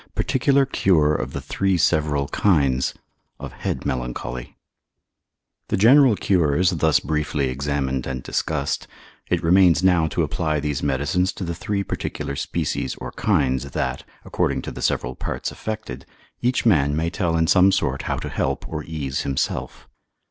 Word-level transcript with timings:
—Particular 0.15 0.65
Cure 0.65 1.13
of 1.13 1.31
the 1.31 1.41
three 1.41 1.77
several 1.77 2.27
Kinds; 2.29 2.95
of 3.39 3.51
Head 3.53 3.85
Melancholy. 3.85 4.57
The 5.67 5.77
general 5.77 6.15
cures 6.15 6.71
thus 6.71 6.99
briefly 6.99 7.49
examined 7.49 8.07
and 8.07 8.23
discussed, 8.23 8.87
it 9.29 9.43
remains 9.43 9.83
now 9.83 10.07
to 10.07 10.23
apply 10.23 10.59
these 10.59 10.81
medicines 10.81 11.31
to 11.33 11.43
the 11.43 11.53
three 11.53 11.83
particular 11.83 12.35
species 12.35 12.95
or 12.95 13.11
kinds, 13.11 13.69
that, 13.69 14.03
according 14.25 14.63
to 14.63 14.71
the 14.71 14.81
several 14.81 15.13
parts 15.13 15.51
affected, 15.51 16.07
each 16.41 16.65
man 16.65 16.95
may 16.95 17.11
tell 17.11 17.37
in 17.37 17.45
some 17.45 17.71
sort 17.71 18.01
how 18.09 18.17
to 18.17 18.29
help 18.29 18.67
or 18.67 18.83
ease 18.83 19.21
himself. 19.21 19.87